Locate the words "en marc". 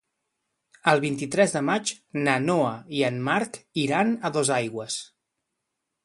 3.09-3.59